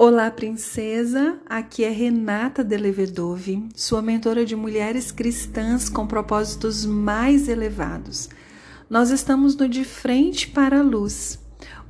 [0.00, 1.40] Olá, princesa!
[1.44, 8.28] Aqui é Renata Delevedove, sua mentora de mulheres cristãs com propósitos mais elevados.
[8.88, 11.40] Nós estamos no De Frente para a Luz,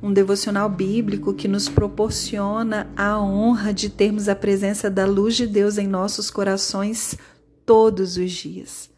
[0.01, 5.45] um devocional bíblico que nos proporciona a honra de termos a presença da luz de
[5.45, 7.15] Deus em nossos corações
[7.63, 8.89] todos os dias.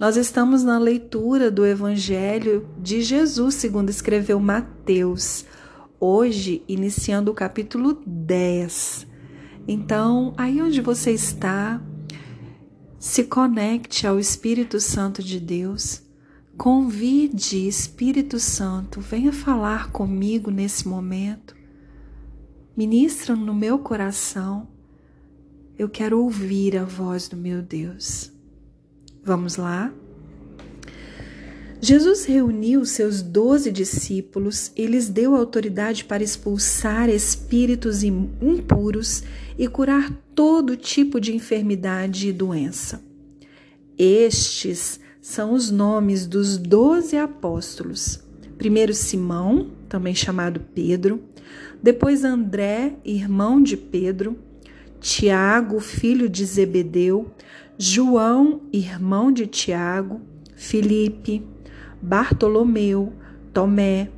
[0.00, 5.44] Nós estamos na leitura do Evangelho de Jesus, segundo escreveu Mateus
[6.00, 9.06] hoje iniciando o capítulo 10.
[9.68, 11.82] Então, aí onde você está,
[12.98, 16.02] se conecte ao Espírito Santo de Deus.
[16.56, 21.54] Convide Espírito Santo, venha falar comigo nesse momento.
[22.76, 24.68] Ministra no meu coração.
[25.78, 28.32] Eu quero ouvir a voz do meu Deus.
[29.22, 29.92] Vamos lá?
[31.86, 39.22] Jesus reuniu seus doze discípulos e lhes deu autoridade para expulsar espíritos impuros
[39.56, 43.00] e curar todo tipo de enfermidade e doença.
[43.96, 48.18] Estes são os nomes dos doze apóstolos.
[48.58, 51.22] Primeiro Simão, também chamado Pedro,
[51.80, 54.36] depois André, irmão de Pedro,
[55.00, 57.30] Tiago, filho de Zebedeu,
[57.78, 60.20] João, irmão de Tiago,
[60.56, 61.44] Filipe,
[62.06, 63.12] Bartolomeu,
[63.52, 64.12] Tomé,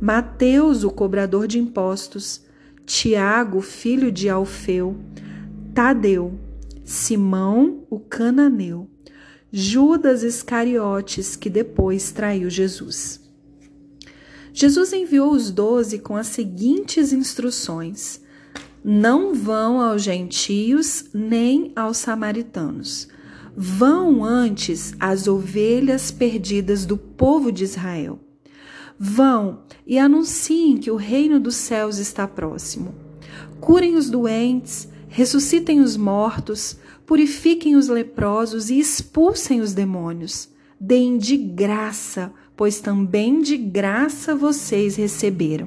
[0.00, 2.42] Mateus, o cobrador de impostos,
[2.84, 4.96] Tiago, filho de Alfeu,
[5.72, 6.36] Tadeu,
[6.84, 8.90] Simão, o cananeu,
[9.52, 13.20] Judas Iscariotes, que depois traiu Jesus.
[14.52, 18.20] Jesus enviou os doze com as seguintes instruções:
[18.82, 23.06] Não vão aos gentios nem aos samaritanos
[23.60, 28.20] Vão antes as ovelhas perdidas do povo de Israel.
[28.96, 32.94] Vão e anunciem que o reino dos céus está próximo.
[33.60, 40.48] Curem os doentes, ressuscitem os mortos, purifiquem os leprosos e expulsem os demônios.
[40.78, 45.66] Deem de graça, pois também de graça vocês receberam.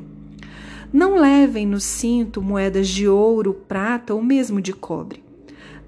[0.93, 5.29] Não levem no cinto moedas de ouro, prata ou mesmo de cobre.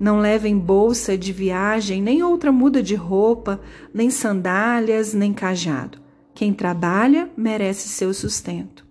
[0.04, 3.62] Não levem bolsa de viagem, nem outra muda de roupa,
[3.94, 5.98] nem sandálias, nem cajado.
[6.36, 8.86] Quem trabalha merece seu sustento.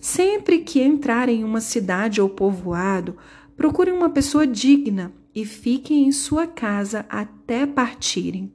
[0.00, 3.14] Sempre que entrarem em uma cidade ou povoado,
[3.58, 8.50] procurem uma pessoa digna e fiquem em sua casa até partirem.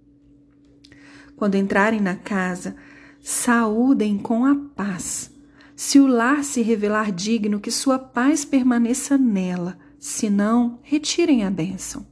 [1.36, 2.76] Quando entrarem na casa,
[3.22, 5.32] saúdem com a paz.
[5.76, 11.50] Se o lar se revelar digno, que sua paz permaneça nela se não, retirem a
[11.50, 12.06] bênção.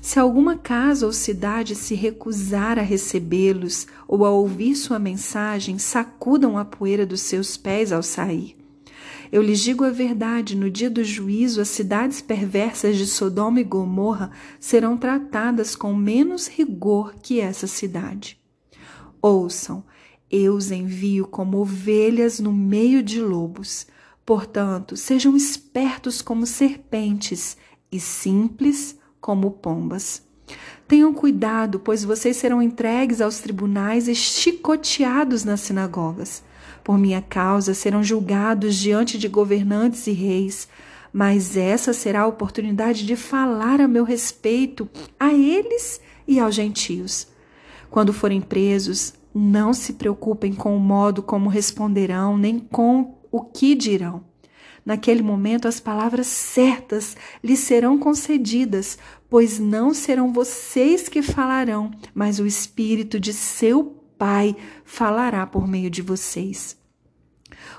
[0.00, 6.56] Se alguma casa ou cidade se recusar a recebê-los ou a ouvir sua mensagem, sacudam
[6.56, 8.56] a poeira dos seus pés ao sair.
[9.30, 13.64] Eu lhes digo a verdade: no dia do juízo, as cidades perversas de Sodoma e
[13.64, 18.40] Gomorra serão tratadas com menos rigor que essa cidade.
[19.20, 19.84] Ouçam,
[20.30, 23.86] eu os envio como ovelhas no meio de lobos.
[24.26, 27.56] Portanto, sejam espertos como serpentes
[27.92, 30.26] e simples como pombas.
[30.88, 36.42] Tenham cuidado, pois vocês serão entregues aos tribunais e chicoteados nas sinagogas.
[36.82, 40.68] Por minha causa serão julgados diante de governantes e reis,
[41.12, 44.88] mas essa será a oportunidade de falar a meu respeito
[45.18, 47.28] a eles e aos gentios.
[47.90, 53.74] Quando forem presos, não se preocupem com o modo como responderão, nem com o que
[53.74, 54.24] dirão.
[54.84, 58.98] Naquele momento, as palavras certas lhes serão concedidas,
[59.28, 65.90] pois não serão vocês que falarão, mas o Espírito de seu Pai falará por meio
[65.90, 66.78] de vocês.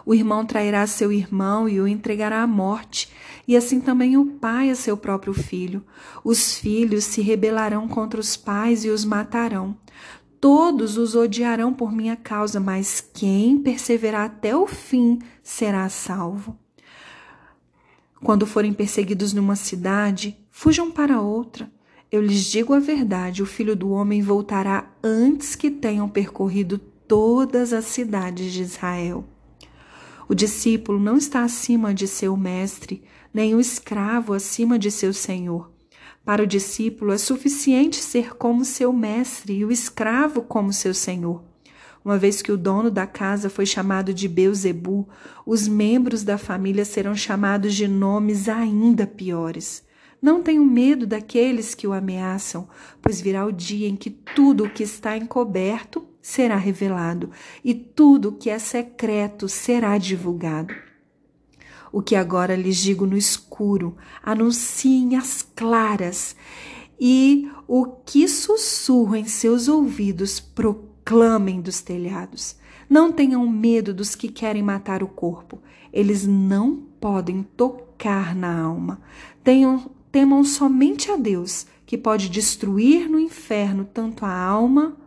[0.06, 3.12] O irmão trairá seu irmão e o entregará à morte,
[3.48, 5.84] e assim também o pai a seu próprio filho.
[6.24, 9.76] Os filhos se rebelarão contra os pais e os matarão.
[10.40, 16.58] Todos os odiarão por minha causa, mas quem perseverar até o fim será salvo.
[18.24, 21.72] Quando forem perseguidos numa cidade, fujam para outra.
[22.12, 27.74] Eu lhes digo a verdade: o filho do homem voltará antes que tenham percorrido todas
[27.74, 29.26] as cidades de Israel.
[30.30, 33.02] O discípulo não está acima de seu mestre,
[33.34, 35.72] nem o escravo acima de seu senhor.
[36.28, 41.42] Para o discípulo é suficiente ser como seu mestre e o escravo como seu senhor.
[42.04, 45.08] Uma vez que o dono da casa foi chamado de Beuzebu,
[45.46, 49.86] os membros da família serão chamados de nomes ainda piores.
[50.22, 52.68] Não tenham medo daqueles que o ameaçam,
[53.02, 57.32] pois virá o dia em que tudo o que está encoberto será revelado
[57.64, 60.87] e tudo o que é secreto será divulgado.
[61.92, 66.36] O que agora lhes digo no escuro, anunciem as claras,
[67.00, 72.56] e o que sussurro em seus ouvidos, proclamem dos telhados.
[72.90, 75.60] Não tenham medo dos que querem matar o corpo,
[75.92, 79.02] eles não podem tocar na alma.
[79.44, 84.98] Tenham, temam somente a Deus, que pode destruir no inferno tanto a alma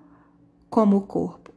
[0.68, 1.50] como o corpo.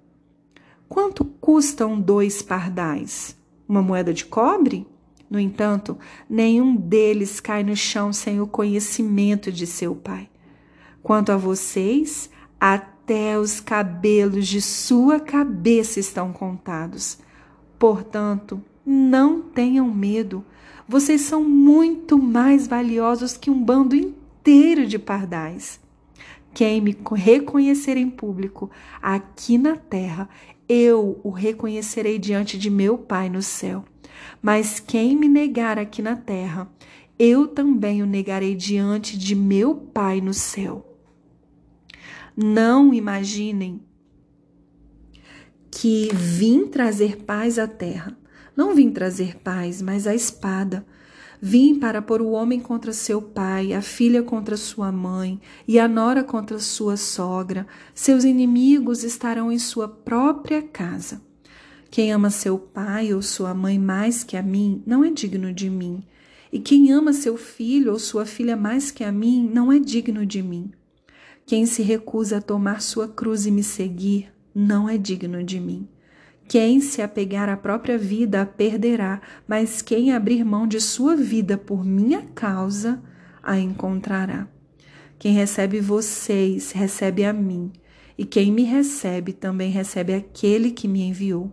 [0.89, 3.35] Quanto custam dois pardais?
[3.67, 4.85] Uma moeda de cobre?
[5.33, 5.97] No entanto,
[6.29, 10.29] nenhum deles cai no chão sem o conhecimento de seu pai.
[11.01, 17.17] Quanto a vocês, até os cabelos de sua cabeça estão contados.
[17.79, 20.45] Portanto, não tenham medo.
[20.87, 25.79] Vocês são muito mais valiosos que um bando inteiro de pardais.
[26.53, 28.69] Quem me reconhecer em público
[29.01, 30.29] aqui na terra,
[30.69, 33.83] eu o reconhecerei diante de meu Pai no céu.
[34.41, 36.69] Mas quem me negar aqui na terra,
[37.17, 40.89] eu também o negarei diante de meu Pai no céu.
[42.35, 43.81] Não imaginem
[45.69, 48.17] que vim trazer paz à terra.
[48.55, 50.85] Não vim trazer paz, mas a espada.
[51.41, 55.87] Vim para pôr o homem contra seu pai, a filha contra sua mãe e a
[55.87, 57.67] nora contra sua sogra.
[57.93, 61.21] Seus inimigos estarão em sua própria casa.
[61.93, 65.69] Quem ama seu pai ou sua mãe mais que a mim não é digno de
[65.69, 66.03] mim.
[66.51, 70.25] E quem ama seu filho ou sua filha mais que a mim não é digno
[70.25, 70.71] de mim.
[71.45, 75.87] Quem se recusa a tomar sua cruz e me seguir não é digno de mim.
[76.47, 81.59] Quem se apegar à própria vida a perderá, mas quem abrir mão de sua vida
[81.59, 83.03] por minha causa
[83.43, 84.47] a encontrará.
[85.19, 87.71] Quem recebe vocês recebe a mim,
[88.17, 91.51] e quem me recebe também recebe aquele que me enviou.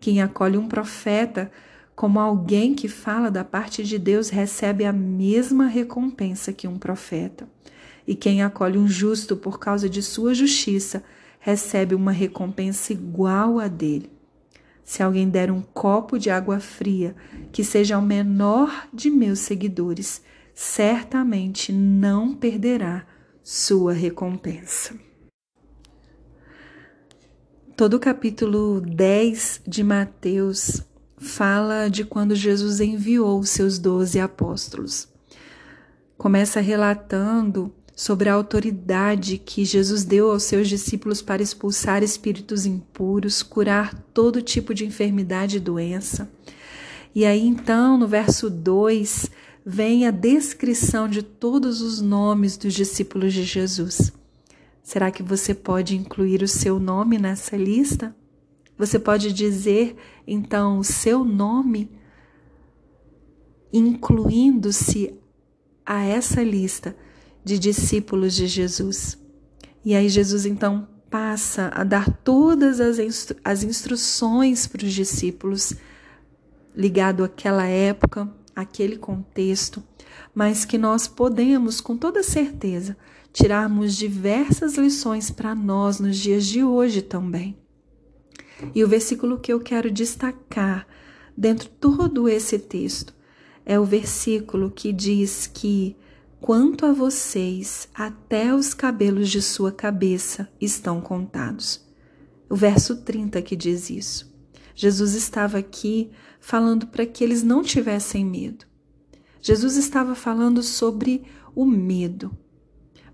[0.00, 1.50] Quem acolhe um profeta
[1.94, 7.48] como alguém que fala da parte de Deus recebe a mesma recompensa que um profeta.
[8.06, 11.02] E quem acolhe um justo por causa de sua justiça
[11.40, 14.10] recebe uma recompensa igual a dele.
[14.84, 17.16] Se alguém der um copo de água fria,
[17.50, 20.22] que seja o menor de meus seguidores,
[20.54, 23.04] certamente não perderá
[23.42, 25.05] sua recompensa.
[27.76, 30.80] Todo o capítulo 10 de Mateus
[31.18, 35.06] fala de quando Jesus enviou os seus doze apóstolos.
[36.16, 43.42] Começa relatando sobre a autoridade que Jesus deu aos seus discípulos para expulsar espíritos impuros,
[43.42, 46.30] curar todo tipo de enfermidade e doença.
[47.14, 49.30] E aí então, no verso 2,
[49.66, 54.14] vem a descrição de todos os nomes dos discípulos de Jesus.
[54.86, 58.14] Será que você pode incluir o seu nome nessa lista?
[58.78, 61.90] Você pode dizer então o seu nome,
[63.72, 65.12] incluindo-se
[65.84, 66.96] a essa lista
[67.44, 69.18] de discípulos de Jesus.
[69.84, 75.74] E aí Jesus então passa a dar todas as, instru as instruções para os discípulos
[76.76, 79.82] ligado àquela época, aquele contexto,
[80.32, 82.96] mas que nós podemos com toda certeza
[83.36, 87.54] tirarmos diversas lições para nós nos dias de hoje também.
[88.74, 90.86] E o versículo que eu quero destacar
[91.36, 93.14] dentro de todo esse texto
[93.66, 95.94] é o versículo que diz que
[96.40, 101.86] quanto a vocês, até os cabelos de sua cabeça estão contados.
[102.48, 104.34] O verso 30 que diz isso.
[104.74, 108.64] Jesus estava aqui falando para que eles não tivessem medo.
[109.42, 111.22] Jesus estava falando sobre
[111.54, 112.34] o medo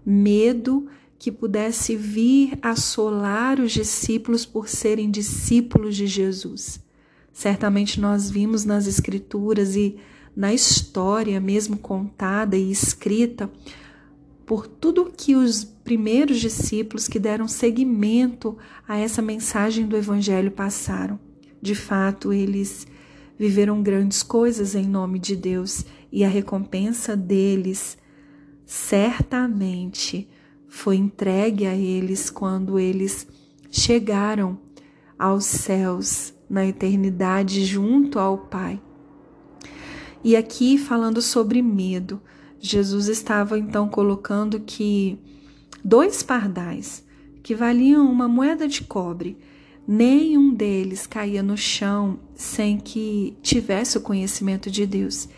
[0.05, 0.87] medo
[1.19, 6.81] que pudesse vir assolar os discípulos por serem discípulos de Jesus.
[7.33, 9.97] Certamente nós vimos nas Escrituras e
[10.35, 13.51] na história mesmo contada e escrita
[14.45, 18.57] por tudo que os primeiros discípulos que deram seguimento
[18.87, 21.19] a essa mensagem do Evangelho passaram.
[21.61, 22.87] De fato, eles
[23.39, 27.97] viveram grandes coisas em nome de Deus e a recompensa deles
[28.73, 30.27] certamente
[30.67, 33.29] foi entregue a eles quando eles
[33.71, 34.59] chegaram
[35.19, 38.81] aos céus na eternidade junto ao Pai.
[40.25, 42.19] E aqui falando sobre medo,
[42.59, 45.19] Jesus estava então colocando que
[45.85, 47.05] dois pardais
[47.43, 49.37] que valiam uma moeda de cobre,
[49.87, 55.29] nenhum deles caía no chão sem que tivesse o conhecimento de Deus.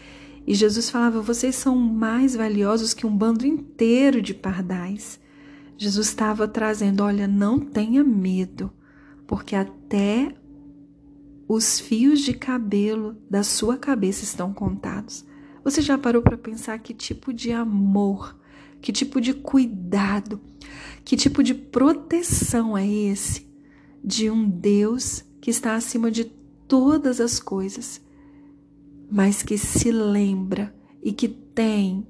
[0.46, 5.20] E Jesus falava: Vocês são mais valiosos que um bando inteiro de pardais.
[5.76, 8.72] Jesus estava trazendo: Olha, não tenha medo,
[9.26, 10.34] porque até
[11.48, 15.24] os fios de cabelo da sua cabeça estão contados.
[15.62, 18.38] Você já parou para pensar que tipo de amor,
[18.80, 20.40] que tipo de cuidado,
[21.04, 23.46] que tipo de proteção é esse
[24.02, 26.24] de um Deus que está acima de
[26.68, 28.00] todas as coisas,
[29.10, 32.06] mas que se lembra e que tem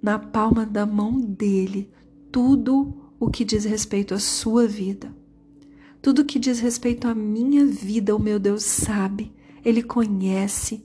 [0.00, 1.90] na palma da mão dele
[2.30, 5.14] tudo o que diz respeito à sua vida.
[6.00, 9.32] Tudo que diz respeito à minha vida, o meu Deus sabe,
[9.64, 10.84] Ele conhece,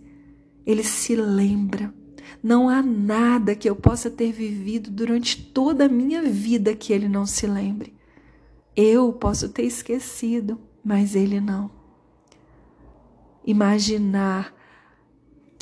[0.65, 1.93] Ele se lembra.
[2.41, 7.07] Não há nada que eu possa ter vivido durante toda a minha vida que Ele
[7.07, 7.93] não se lembre.
[8.75, 11.69] Eu posso ter esquecido, mas Ele não.
[13.45, 14.53] Imaginar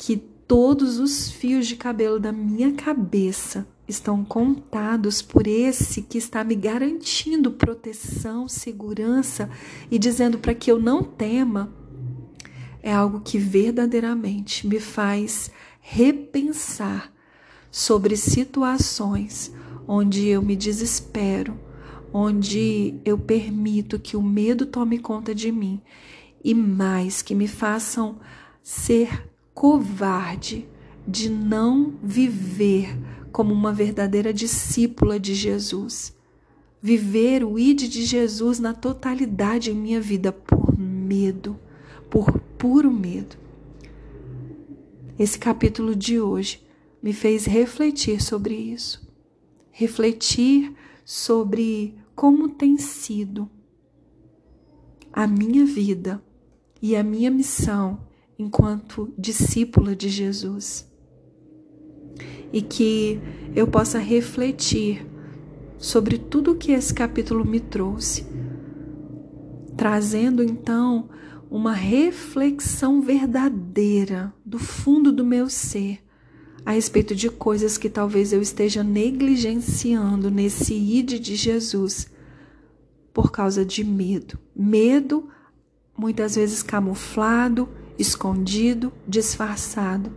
[0.04, 6.42] que todos os fios de cabelo da minha cabeça estão contados por esse que está
[6.42, 9.48] me garantindo proteção, segurança
[9.88, 11.72] e dizendo para que eu não tema,
[12.82, 17.12] é algo que verdadeiramente me faz repensar
[17.70, 19.54] sobre situações
[19.86, 21.56] onde eu me desespero,
[22.12, 25.80] onde eu permito que o medo tome conta de mim
[26.42, 28.18] e mais que me façam
[28.64, 30.68] ser covarde
[31.06, 32.96] de não viver
[33.30, 36.14] como uma verdadeira discípula de Jesus.
[36.80, 41.58] Viver o id de Jesus na totalidade em minha vida por medo,
[42.10, 43.36] por puro medo.
[45.18, 46.62] Esse capítulo de hoje
[47.02, 49.08] me fez refletir sobre isso.
[49.70, 53.48] Refletir sobre como tem sido
[55.12, 56.22] a minha vida
[56.80, 58.00] e a minha missão
[58.42, 60.90] enquanto discípula de Jesus
[62.52, 63.20] e que
[63.54, 65.06] eu possa refletir
[65.78, 68.26] sobre tudo que esse capítulo me trouxe,
[69.76, 71.08] trazendo então
[71.50, 76.00] uma reflexão verdadeira do fundo do meu ser
[76.64, 82.10] a respeito de coisas que talvez eu esteja negligenciando nesse ide de Jesus
[83.12, 84.38] por causa de medo.
[84.54, 85.28] Medo,
[85.96, 87.68] muitas vezes camuflado,
[88.02, 90.12] escondido, disfarçado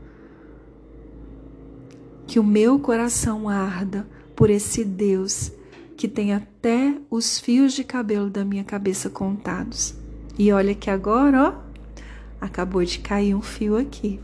[2.27, 5.51] que o meu coração arda por esse Deus
[5.95, 9.95] que tem até os fios de cabelo da minha cabeça contados.
[10.37, 14.19] E olha que agora, ó, acabou de cair um fio aqui.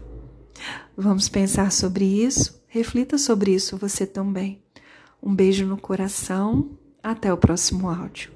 [0.98, 2.62] Vamos pensar sobre isso?
[2.68, 4.62] Reflita sobre isso você também.
[5.24, 6.72] Um beijo no coração.
[7.02, 8.32] Até o próximo áudio.